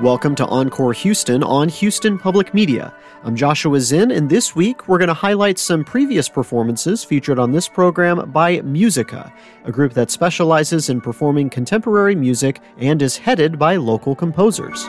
Welcome 0.00 0.34
to 0.36 0.46
Encore 0.46 0.94
Houston 0.94 1.42
on 1.42 1.68
Houston 1.68 2.18
Public 2.18 2.54
Media. 2.54 2.94
I'm 3.22 3.36
Joshua 3.36 3.78
Zinn, 3.80 4.10
and 4.10 4.30
this 4.30 4.56
week 4.56 4.88
we're 4.88 4.96
going 4.96 5.08
to 5.08 5.14
highlight 5.14 5.58
some 5.58 5.84
previous 5.84 6.26
performances 6.26 7.04
featured 7.04 7.38
on 7.38 7.52
this 7.52 7.68
program 7.68 8.30
by 8.30 8.60
Musiqa, 8.60 9.30
a 9.66 9.70
group 9.70 9.92
that 9.92 10.10
specializes 10.10 10.88
in 10.88 11.02
performing 11.02 11.50
contemporary 11.50 12.14
music 12.14 12.62
and 12.78 13.02
is 13.02 13.18
headed 13.18 13.58
by 13.58 13.76
local 13.76 14.14
composers. 14.14 14.88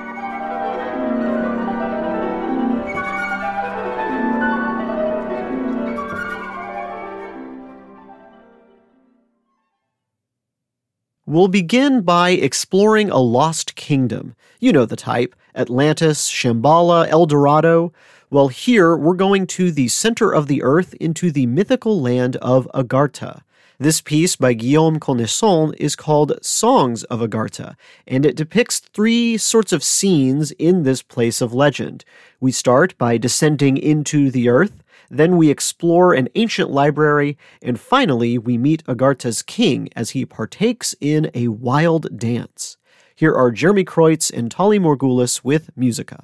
We'll 11.31 11.47
begin 11.47 12.01
by 12.01 12.31
exploring 12.31 13.09
a 13.09 13.19
lost 13.19 13.77
kingdom. 13.77 14.35
You 14.59 14.73
know 14.73 14.83
the 14.83 14.97
type 14.97 15.33
Atlantis, 15.55 16.29
Shambhala, 16.29 17.07
El 17.07 17.25
Dorado. 17.25 17.93
Well, 18.29 18.49
here 18.49 18.97
we're 18.97 19.13
going 19.13 19.47
to 19.47 19.71
the 19.71 19.87
center 19.87 20.33
of 20.33 20.47
the 20.47 20.61
earth 20.61 20.93
into 20.95 21.31
the 21.31 21.45
mythical 21.45 22.01
land 22.01 22.35
of 22.41 22.67
Agartha. 22.73 23.43
This 23.79 24.01
piece 24.01 24.35
by 24.35 24.51
Guillaume 24.51 24.99
Connesson 24.99 25.73
is 25.77 25.95
called 25.95 26.37
Songs 26.43 27.05
of 27.05 27.21
Agartha, 27.21 27.77
and 28.05 28.25
it 28.25 28.35
depicts 28.35 28.79
three 28.79 29.37
sorts 29.37 29.71
of 29.71 29.85
scenes 29.85 30.51
in 30.59 30.83
this 30.83 31.01
place 31.01 31.39
of 31.39 31.53
legend. 31.53 32.03
We 32.41 32.51
start 32.51 32.97
by 32.97 33.17
descending 33.17 33.77
into 33.77 34.31
the 34.31 34.49
earth, 34.49 34.83
then 35.11 35.35
we 35.35 35.49
explore 35.49 36.13
an 36.13 36.29
ancient 36.35 36.71
library, 36.71 37.37
and 37.61 37.79
finally 37.79 38.37
we 38.37 38.57
meet 38.57 38.83
Agartha's 38.85 39.41
king 39.41 39.89
as 39.95 40.11
he 40.11 40.25
partakes 40.25 40.95
in 41.01 41.29
a 41.33 41.49
wild 41.49 42.17
dance. 42.17 42.77
Here 43.13 43.35
are 43.35 43.51
Jeremy 43.51 43.83
Kreutz 43.83 44.31
and 44.31 44.49
Tali 44.49 44.79
Morgulis 44.79 45.43
with 45.43 45.69
Musiqa. 45.77 46.23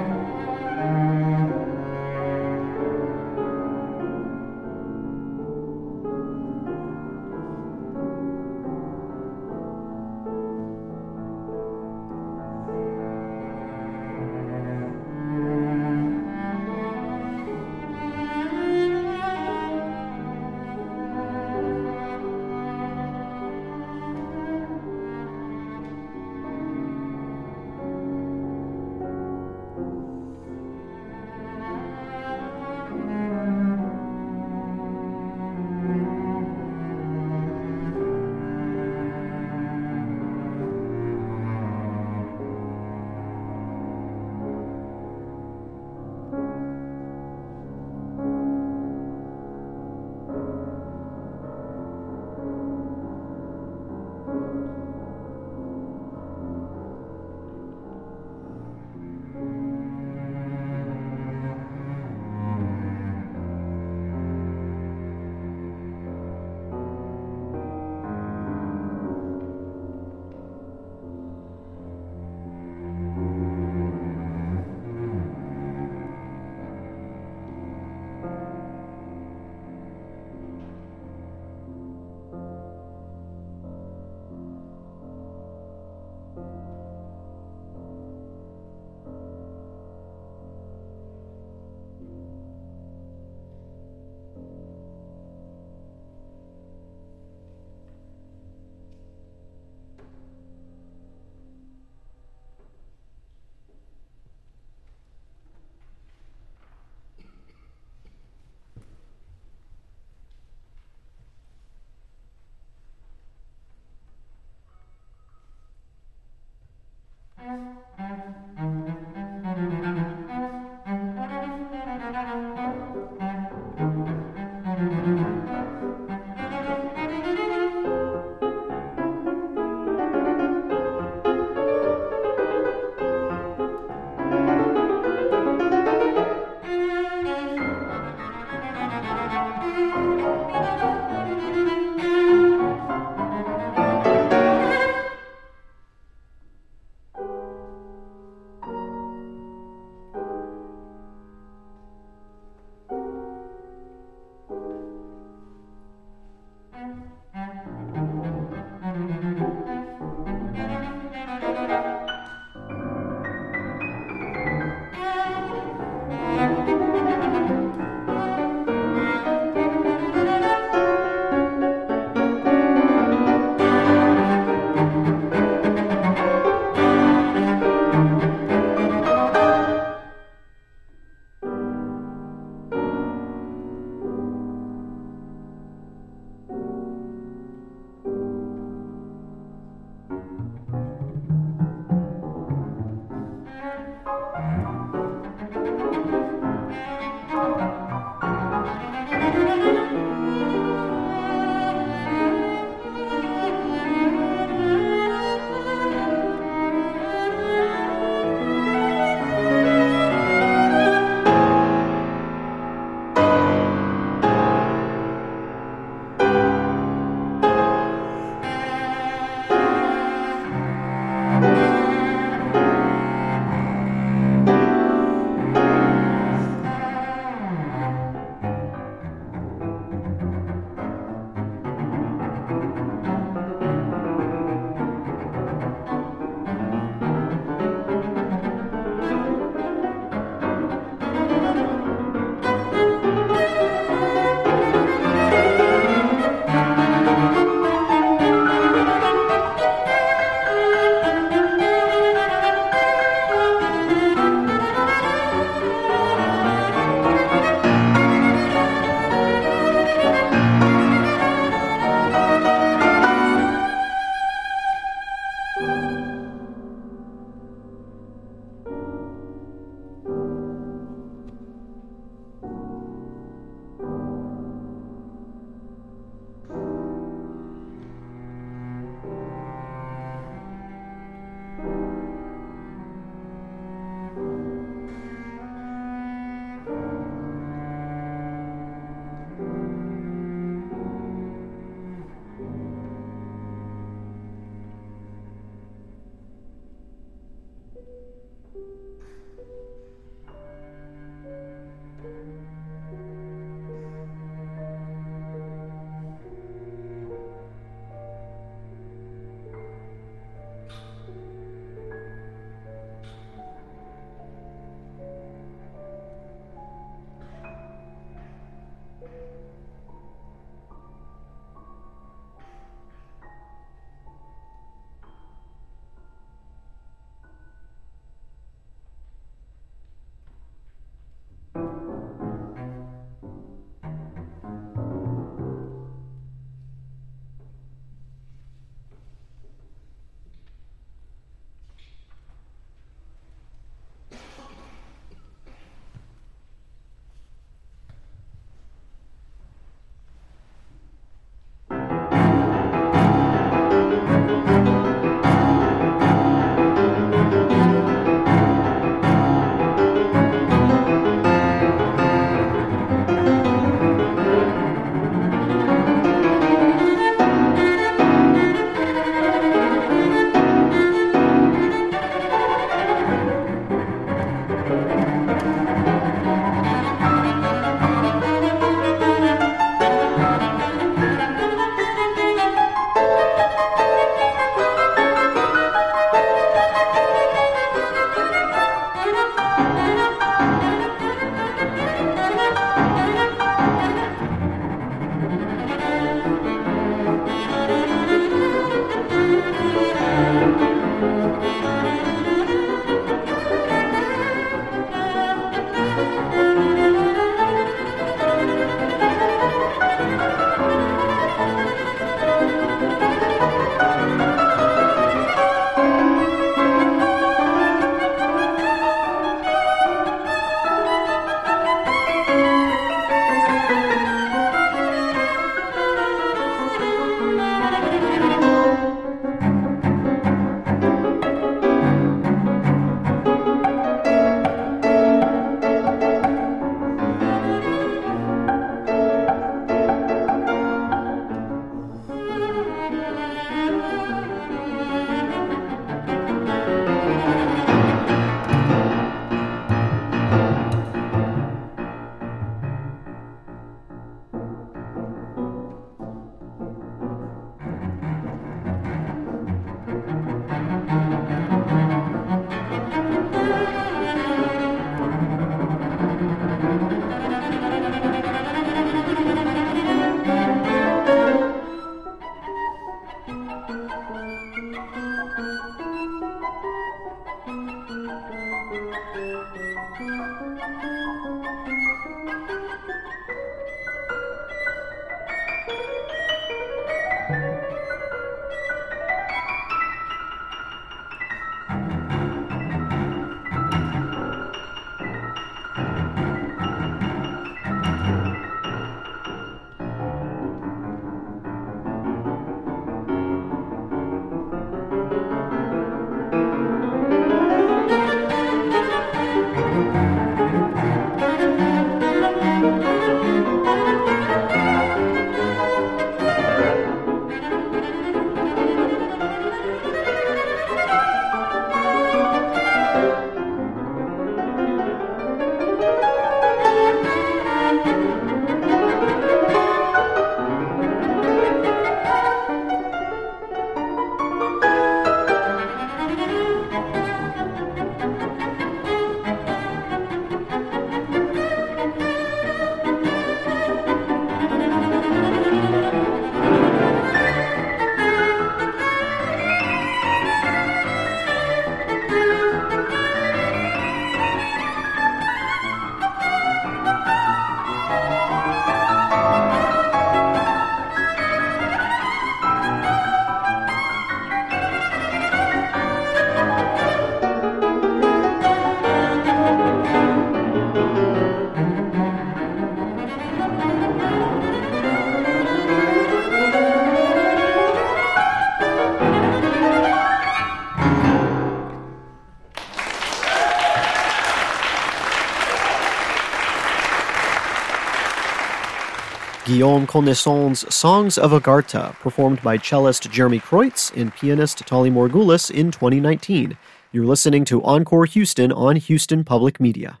Guillaume 589.62 589.86
Connesson's 589.86 590.74
Songs 590.74 591.16
of 591.16 591.30
Agartha, 591.30 591.94
performed 592.00 592.42
by 592.42 592.58
cellist 592.58 593.08
Jeremy 593.12 593.38
Kreutz 593.38 593.96
and 593.96 594.12
pianist 594.12 594.58
Tali 594.66 594.90
Morgulis 594.90 595.52
in 595.52 595.70
2019. 595.70 596.58
You're 596.90 597.06
listening 597.06 597.44
to 597.44 597.62
Encore 597.62 598.06
Houston 598.06 598.50
on 598.50 598.74
Houston 598.74 599.22
Public 599.22 599.60
Media. 599.60 600.00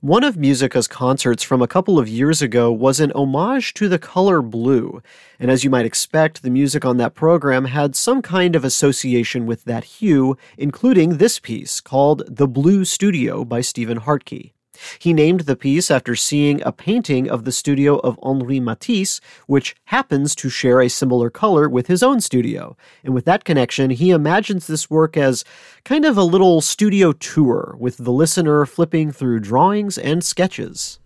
One 0.00 0.24
of 0.24 0.34
Musiqa's 0.34 0.88
concerts 0.88 1.44
from 1.44 1.62
a 1.62 1.68
couple 1.68 2.00
of 2.00 2.08
years 2.08 2.42
ago 2.42 2.72
was 2.72 2.98
an 2.98 3.12
homage 3.12 3.74
to 3.74 3.88
the 3.88 4.00
color 4.00 4.42
blue, 4.42 5.00
and 5.38 5.48
as 5.48 5.62
you 5.62 5.70
might 5.70 5.86
expect, 5.86 6.42
the 6.42 6.50
music 6.50 6.84
on 6.84 6.96
that 6.96 7.14
program 7.14 7.66
had 7.66 7.94
some 7.94 8.22
kind 8.22 8.56
of 8.56 8.64
association 8.64 9.46
with 9.46 9.62
that 9.66 9.84
hue, 9.84 10.36
including 10.58 11.18
this 11.18 11.38
piece 11.38 11.80
called 11.80 12.24
The 12.26 12.48
Blue 12.48 12.84
Studio 12.84 13.44
by 13.44 13.60
Stephen 13.60 14.00
Hartke. 14.00 14.50
He 14.98 15.12
named 15.12 15.40
the 15.40 15.56
piece 15.56 15.90
after 15.90 16.14
seeing 16.14 16.62
a 16.62 16.72
painting 16.72 17.28
of 17.28 17.44
the 17.44 17.52
studio 17.52 17.98
of 17.98 18.18
Henri 18.22 18.60
Matisse, 18.60 19.20
which 19.46 19.74
happens 19.86 20.34
to 20.36 20.48
share 20.48 20.80
a 20.80 20.88
similar 20.88 21.30
color 21.30 21.68
with 21.68 21.86
his 21.86 22.02
own 22.02 22.20
studio. 22.20 22.76
And 23.02 23.14
with 23.14 23.24
that 23.24 23.44
connection, 23.44 23.90
he 23.90 24.10
imagines 24.10 24.66
this 24.66 24.90
work 24.90 25.16
as 25.16 25.44
kind 25.84 26.04
of 26.04 26.16
a 26.16 26.22
little 26.22 26.60
studio 26.60 27.12
tour, 27.12 27.76
with 27.78 27.98
the 27.98 28.12
listener 28.12 28.66
flipping 28.66 29.12
through 29.12 29.40
drawings 29.40 29.98
and 29.98 30.24
sketches. 30.24 30.98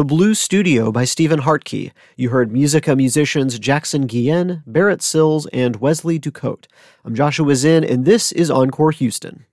The 0.00 0.04
Blue 0.06 0.32
Studio 0.32 0.90
by 0.90 1.04
Stephen 1.04 1.40
Hartke. 1.40 1.92
You 2.16 2.30
heard 2.30 2.50
Musiqa 2.50 2.96
musicians 2.96 3.58
Jackson 3.58 4.06
Guillen, 4.06 4.62
Barrett 4.66 5.02
Sills, 5.02 5.46
and 5.52 5.76
Wesley 5.76 6.18
Ducote. 6.18 6.64
I'm 7.04 7.14
Joshua 7.14 7.54
Zinn, 7.54 7.84
and 7.84 8.06
this 8.06 8.32
is 8.32 8.50
Encore 8.50 8.92
Houston. 8.92 9.44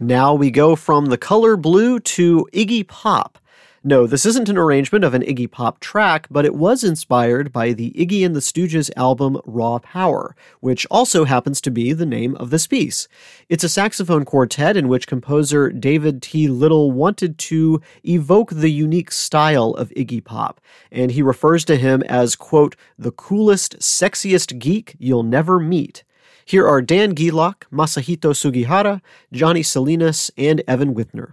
Now 0.00 0.34
we 0.34 0.50
go 0.50 0.74
from 0.74 1.06
the 1.06 1.16
color 1.16 1.56
blue 1.56 2.00
to 2.00 2.48
Iggy 2.52 2.88
Pop. 2.88 3.38
No, 3.84 4.06
this 4.06 4.24
isn't 4.24 4.48
an 4.48 4.56
arrangement 4.56 5.02
of 5.02 5.12
an 5.12 5.22
Iggy 5.22 5.50
Pop 5.50 5.80
track, 5.80 6.28
but 6.30 6.44
it 6.44 6.54
was 6.54 6.84
inspired 6.84 7.52
by 7.52 7.72
the 7.72 7.90
Iggy 7.98 8.24
and 8.24 8.32
the 8.36 8.38
Stooges 8.38 8.92
album 8.96 9.40
Raw 9.44 9.80
Power, 9.80 10.36
which 10.60 10.86
also 10.88 11.24
happens 11.24 11.60
to 11.62 11.70
be 11.72 11.92
the 11.92 12.06
name 12.06 12.36
of 12.36 12.50
this 12.50 12.68
piece. 12.68 13.08
It's 13.48 13.64
a 13.64 13.68
saxophone 13.68 14.24
quartet 14.24 14.76
in 14.76 14.86
which 14.86 15.08
composer 15.08 15.68
David 15.68 16.22
T. 16.22 16.46
Little 16.46 16.92
wanted 16.92 17.38
to 17.38 17.82
evoke 18.04 18.50
the 18.50 18.70
unique 18.70 19.10
style 19.10 19.70
of 19.70 19.90
Iggy 19.96 20.22
Pop, 20.22 20.60
and 20.92 21.10
he 21.10 21.20
refers 21.20 21.64
to 21.64 21.74
him 21.74 22.04
as, 22.04 22.36
quote, 22.36 22.76
the 22.96 23.10
coolest, 23.10 23.80
sexiest 23.80 24.60
geek 24.60 24.94
you'll 25.00 25.24
never 25.24 25.58
meet. 25.58 26.04
Here 26.44 26.68
are 26.68 26.82
Dan 26.82 27.16
Gelok, 27.16 27.64
Masahito 27.72 28.32
Sugihara, 28.32 29.02
Johnny 29.32 29.64
Salinas, 29.64 30.30
and 30.36 30.62
Evan 30.68 30.94
Whitner. 30.94 31.32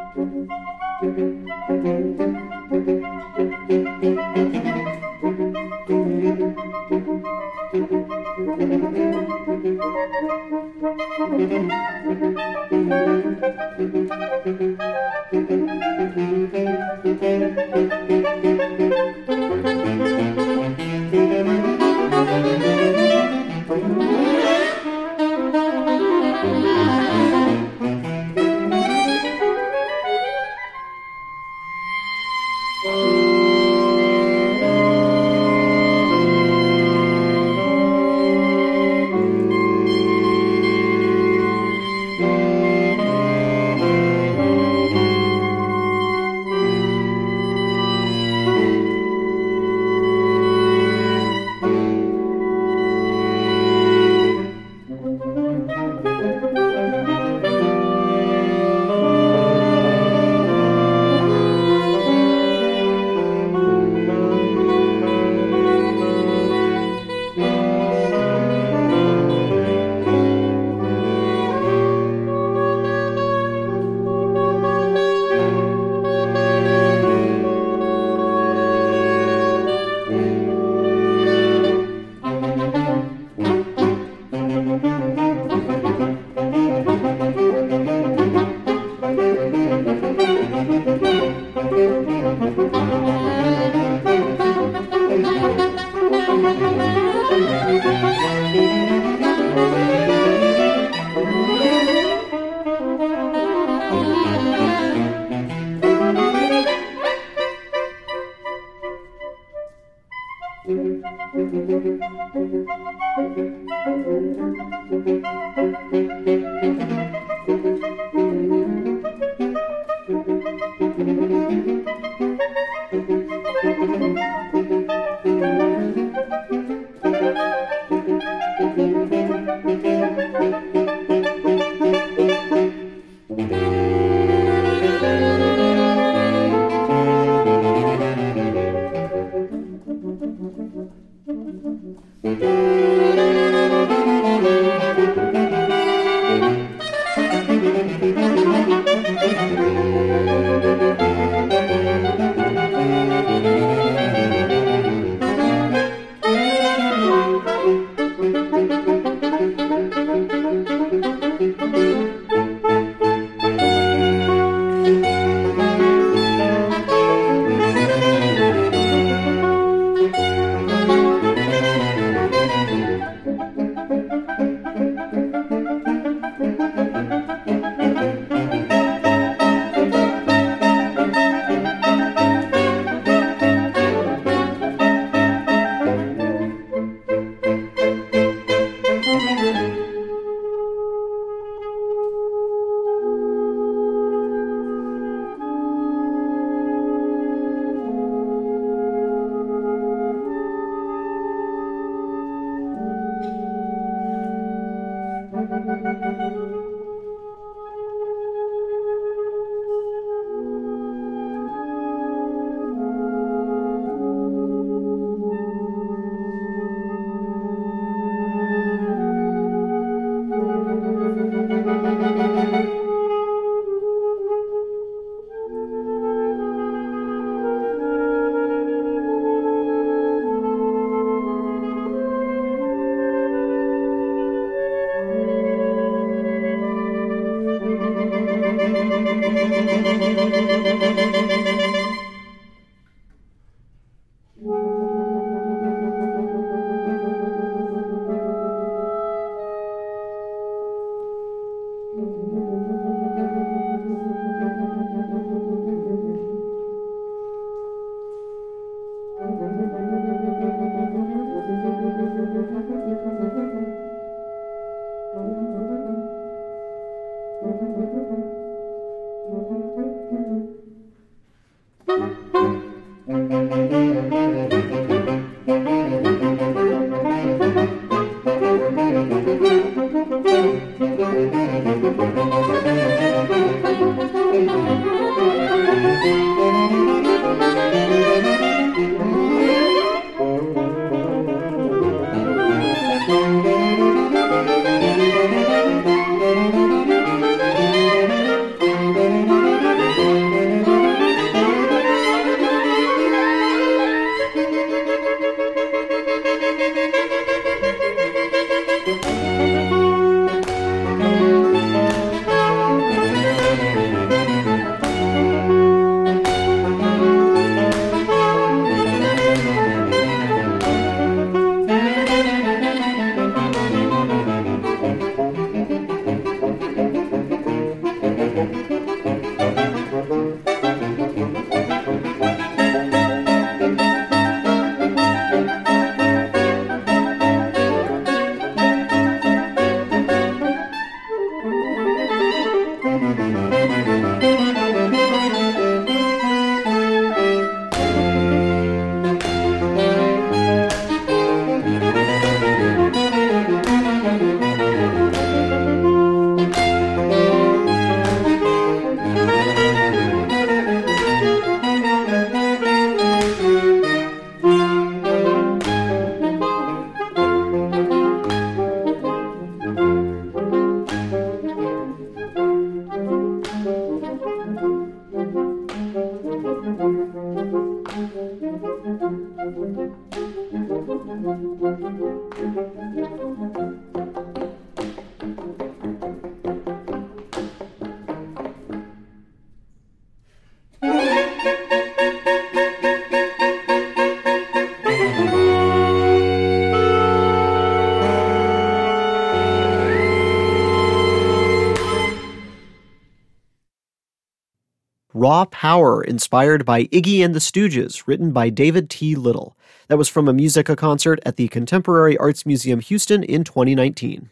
Raw 405.41 405.45
Power, 405.45 406.03
inspired 406.03 406.65
by 406.65 406.83
Iggy 406.85 407.25
and 407.25 407.33
the 407.33 407.39
Stooges, 407.39 408.03
written 408.05 408.31
by 408.31 408.49
David 408.49 408.91
T. 408.91 409.15
Little. 409.15 409.57
That 409.87 409.97
was 409.97 410.07
from 410.07 410.27
a 410.27 410.33
Musiqa 410.33 410.77
concert 410.77 411.19
at 411.25 411.35
the 411.35 411.47
Contemporary 411.47 412.15
Arts 412.15 412.45
Museum 412.45 412.79
Houston 412.79 413.23
in 413.23 413.43
2019. 413.43 414.29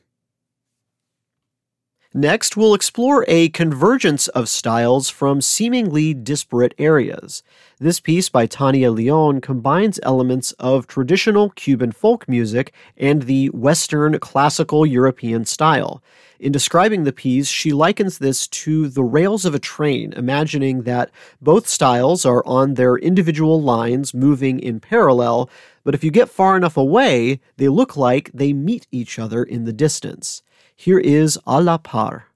Next, 2.14 2.56
we'll 2.56 2.76
explore 2.76 3.26
a 3.28 3.50
convergence 3.50 4.28
of 4.30 4.50
styles 4.50 5.10
from 5.10 5.42
seemingly 5.42 6.14
disparate 6.14 6.76
areas. 6.78 7.42
This 7.80 8.00
piece 8.00 8.30
by 8.30 8.46
Tania 8.46 8.92
Leon 8.92 9.42
combines 9.42 10.00
elements 10.04 10.52
of 10.60 10.86
traditional 10.86 11.50
Cuban 11.52 11.92
folk 11.92 12.30
music 12.30 12.72
and 12.98 13.24
the 13.24 13.48
Western 13.48 14.20
classical 14.20 14.86
European 14.86 15.46
style. 15.46 16.04
In 16.40 16.54
describing 16.54 17.04
the 17.04 17.12
piece, 17.12 17.50
she 17.50 17.74
likens 17.74 18.18
this 18.18 18.48
to 18.48 18.88
the 18.88 19.04
rails 19.04 19.44
of 19.44 19.54
a 19.54 19.60
train, 19.60 20.14
imagining 20.14 20.84
that 20.84 21.12
both 21.42 21.68
styles 21.68 22.26
are 22.26 22.46
on 22.46 22.76
their 22.76 22.96
individual 22.96 23.62
lines 23.62 24.14
moving 24.14 24.58
in 24.58 24.80
parallel, 24.80 25.50
but 25.84 25.94
if 25.94 26.02
you 26.02 26.12
get 26.12 26.30
far 26.30 26.56
enough 26.56 26.78
away, 26.78 27.42
they 27.58 27.68
look 27.68 27.98
like 27.98 28.32
they 28.34 28.54
meet 28.54 28.88
each 28.90 29.20
other 29.20 29.44
in 29.44 29.66
the 29.66 29.74
distance. 29.74 30.42
Here 30.74 31.00
is 31.00 31.38
A 31.46 31.62
la 31.62 31.78
Par. 31.78 32.29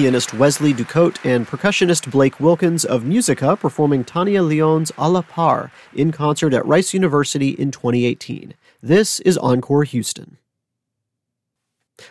Pianist 0.00 0.32
Wesley 0.32 0.72
Ducote 0.72 1.18
and 1.26 1.46
percussionist 1.46 2.10
Blake 2.10 2.40
Wilkins 2.40 2.86
of 2.86 3.02
Musiqa 3.02 3.60
performing 3.60 4.02
Tania 4.02 4.42
Leon's 4.42 4.90
A 4.96 5.10
la 5.10 5.20
Par 5.20 5.70
in 5.92 6.10
concert 6.10 6.54
at 6.54 6.64
Rice 6.64 6.94
University 6.94 7.50
in 7.50 7.70
2018. 7.70 8.54
This 8.82 9.20
is 9.20 9.36
Encore 9.36 9.84
Houston. 9.84 10.38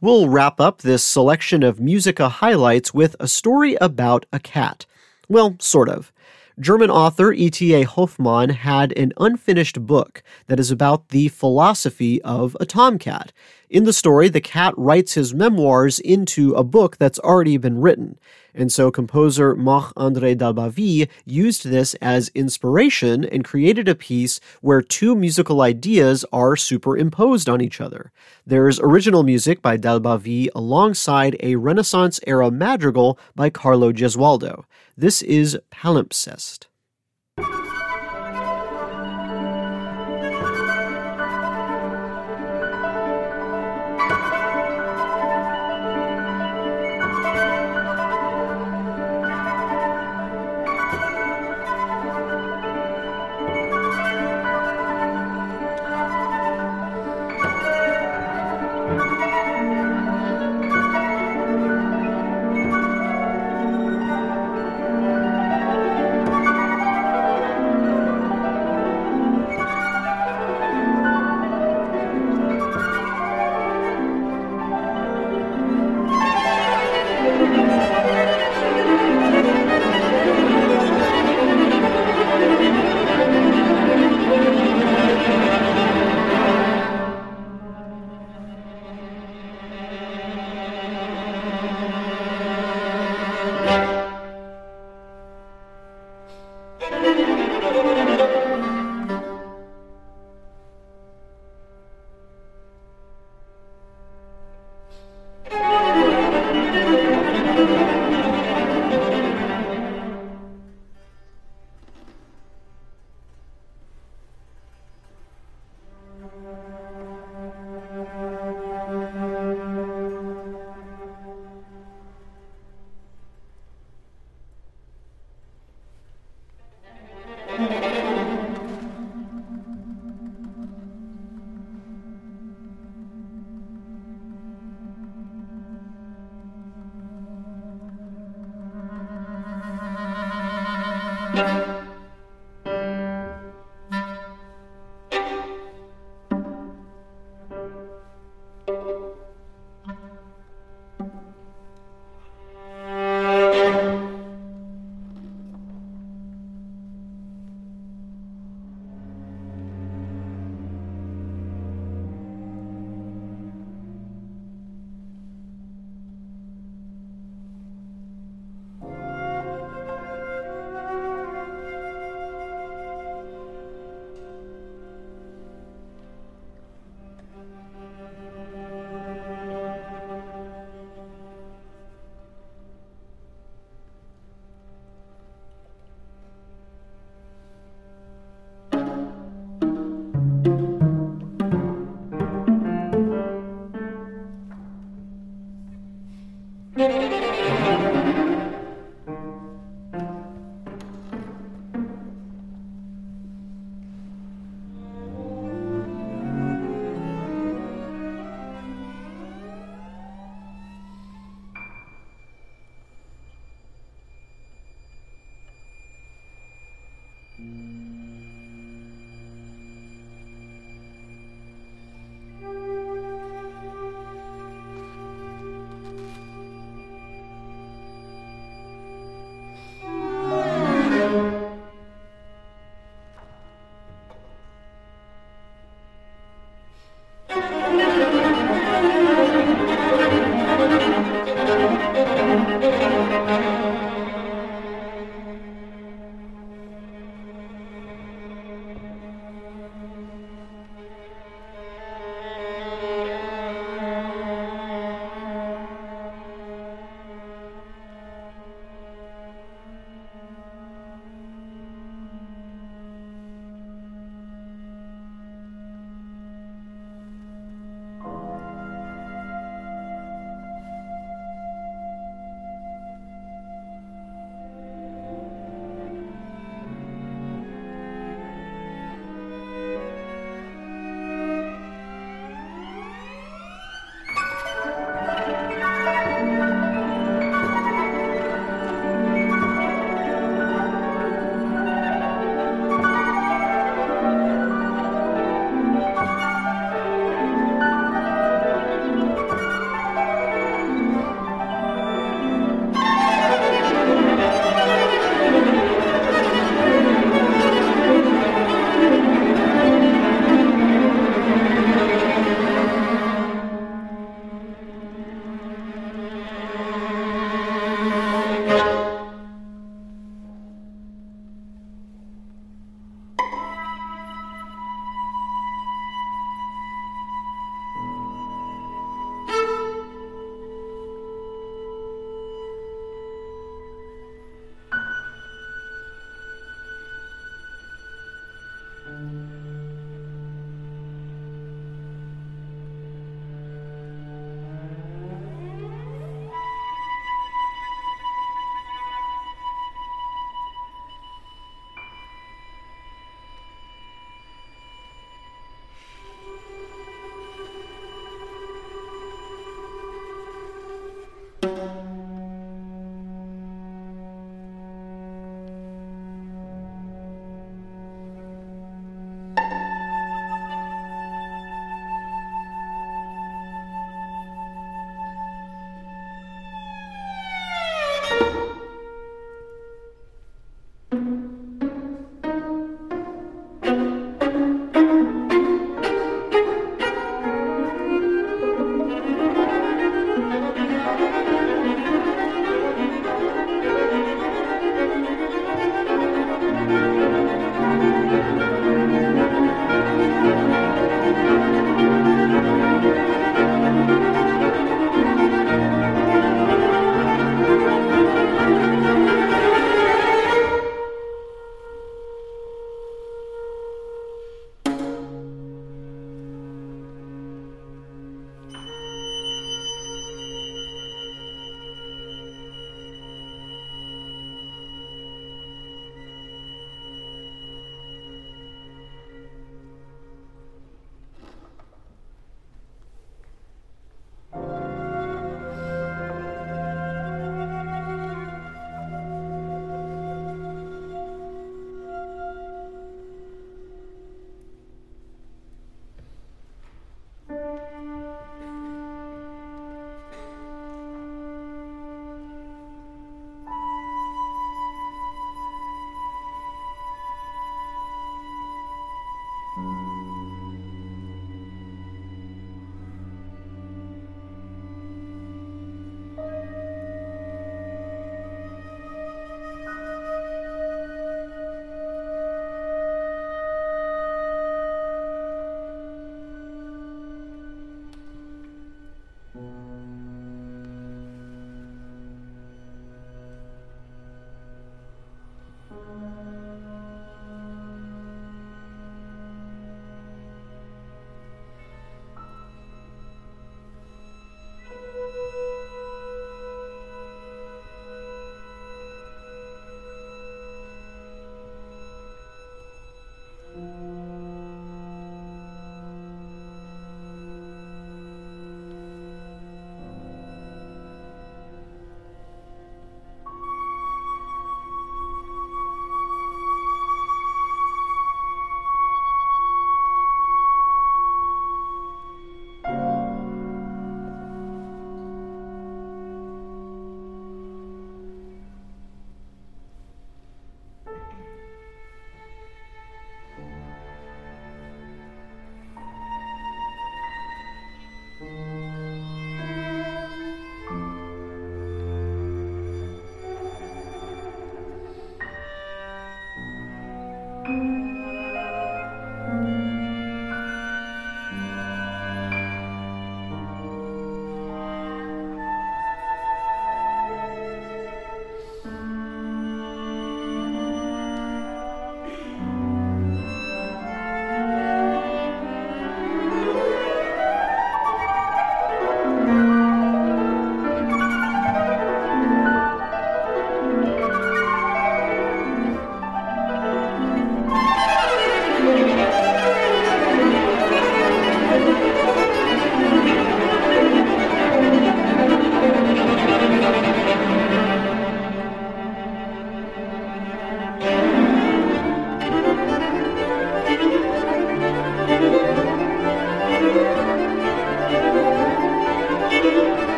We'll 0.00 0.28
wrap 0.28 0.60
up 0.60 0.82
this 0.82 1.02
selection 1.02 1.64
of 1.64 1.78
Musiqa 1.78 2.30
highlights 2.30 2.94
with 2.94 3.16
a 3.18 3.26
story 3.26 3.74
about 3.80 4.26
a 4.32 4.38
cat. 4.38 4.86
Well, 5.28 5.56
sort 5.58 5.88
of. 5.88 6.12
German 6.60 6.90
author 6.90 7.32
E.T.A. 7.32 7.82
Hoffmann 7.82 8.50
had 8.50 8.96
an 8.96 9.12
unfinished 9.18 9.84
book 9.86 10.22
that 10.46 10.60
is 10.60 10.70
about 10.70 11.08
the 11.08 11.28
philosophy 11.28 12.22
of 12.22 12.56
a 12.60 12.66
tomcat. 12.66 13.32
In 13.72 13.84
the 13.84 13.92
story, 13.94 14.28
the 14.28 14.42
cat 14.42 14.74
writes 14.76 15.14
his 15.14 15.32
memoirs 15.32 15.98
into 15.98 16.52
a 16.52 16.62
book 16.62 16.98
that's 16.98 17.18
already 17.20 17.56
been 17.56 17.80
written. 17.80 18.18
And 18.54 18.70
so 18.70 18.90
composer 18.90 19.56
Marc-André 19.56 20.36
Dalbavie 20.36 21.08
used 21.24 21.64
this 21.64 21.94
as 21.94 22.30
inspiration 22.34 23.24
and 23.24 23.46
created 23.46 23.88
a 23.88 23.94
piece 23.94 24.40
where 24.60 24.82
two 24.82 25.14
musical 25.14 25.62
ideas 25.62 26.22
are 26.34 26.54
superimposed 26.54 27.48
on 27.48 27.62
each 27.62 27.80
other. 27.80 28.12
There's 28.46 28.78
original 28.78 29.22
music 29.22 29.62
by 29.62 29.78
Dalbavie 29.78 30.50
alongside 30.54 31.38
a 31.40 31.56
Renaissance 31.56 32.20
era 32.26 32.50
madrigal 32.50 33.18
by 33.34 33.48
Carlo 33.48 33.90
Gesualdo. 33.90 34.64
This 34.98 35.22
is 35.22 35.58
Palimpsest. 35.70 36.66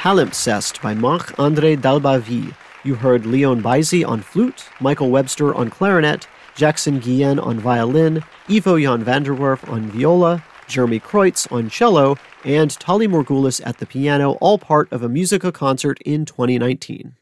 Palimpsest 0.00 0.80
by 0.80 0.94
Marc-André 0.94 1.76
Dalbavie. 1.76 2.54
You 2.84 2.94
heard 2.94 3.26
Leone 3.26 3.60
Buyse 3.60 4.02
on 4.02 4.22
flute, 4.22 4.64
Michael 4.80 5.10
Webster 5.10 5.54
on 5.54 5.68
clarinet, 5.68 6.26
Jackson 6.54 7.00
Guillen 7.00 7.38
on 7.38 7.60
violin, 7.60 8.24
Ivo 8.48 8.78
Jan 8.78 9.04
van 9.04 9.24
der 9.24 9.34
Werff 9.34 9.70
on 9.70 9.90
viola, 9.90 10.42
Jeremy 10.68 11.00
Kreutz 11.00 11.46
on 11.52 11.68
cello, 11.68 12.16
and 12.46 12.70
Tali 12.80 13.06
Morgulis 13.06 13.60
at 13.66 13.76
the 13.76 13.84
piano, 13.84 14.38
all 14.40 14.56
part 14.56 14.90
of 14.90 15.02
a 15.02 15.08
Musiqa 15.10 15.52
concert 15.52 16.00
in 16.00 16.24
2019. 16.24 17.16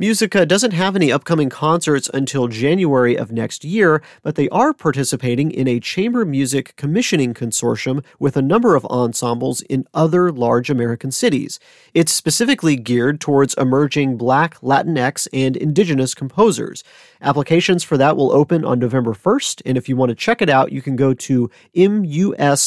Musiqa 0.00 0.48
doesn't 0.48 0.72
have 0.72 0.96
any 0.96 1.12
upcoming 1.12 1.50
concerts 1.50 2.08
until 2.14 2.48
January 2.48 3.16
of 3.16 3.30
next 3.30 3.66
year, 3.66 4.00
but 4.22 4.34
they 4.34 4.48
are 4.48 4.72
participating 4.72 5.50
in 5.50 5.68
a 5.68 5.78
chamber 5.78 6.24
music 6.24 6.74
commissioning 6.76 7.34
consortium 7.34 8.02
with 8.18 8.34
a 8.34 8.40
number 8.40 8.74
of 8.74 8.86
ensembles 8.86 9.60
in 9.60 9.84
other 9.92 10.32
large 10.32 10.70
American 10.70 11.10
cities. 11.10 11.60
It's 11.92 12.12
specifically 12.12 12.76
geared 12.76 13.20
towards 13.20 13.52
emerging 13.58 14.16
Black, 14.16 14.58
Latinx, 14.60 15.28
and 15.34 15.54
Indigenous 15.54 16.14
composers. 16.14 16.82
Applications 17.20 17.84
for 17.84 17.98
that 17.98 18.16
will 18.16 18.32
open 18.32 18.64
on 18.64 18.78
November 18.78 19.12
1st, 19.12 19.60
and 19.66 19.76
if 19.76 19.86
you 19.86 19.96
want 19.96 20.08
to 20.08 20.14
check 20.14 20.40
it 20.40 20.48
out, 20.48 20.72
you 20.72 20.80
can 20.80 20.96
go 20.96 21.12
to 21.12 21.50
musiqa.org 21.76 22.64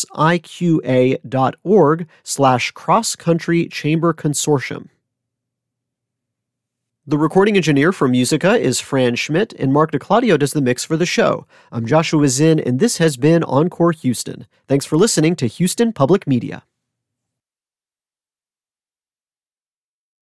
slash 2.22 2.70
cross-country 2.70 3.68
chamber 3.70 4.14
consortium. 4.14 4.90
The 7.06 7.18
recording 7.18 7.58
engineer 7.58 7.92
for 7.92 8.08
Musiqa 8.08 8.58
is 8.58 8.80
Fran 8.80 9.16
Schmidt, 9.16 9.52
and 9.60 9.74
Mark 9.74 9.92
DeClaudio 9.92 10.40
does 10.40 10.54
the 10.54 10.62
mix 10.62 10.86
for 10.86 10.96
the 10.96 11.06
show. 11.06 11.46
I'm 11.70 11.86
Joshua 11.86 12.30
Zinn, 12.30 12.62
and 12.62 12.80
this 12.80 12.96
has 13.00 13.18
been 13.18 13.44
Encore 13.44 13.92
Houston. 13.92 14.48
Thanks 14.70 14.86
for 14.86 14.96
listening 14.96 15.36
to 15.36 15.48
Houston 15.48 15.92
Public 15.92 16.26
Media. 16.26 16.64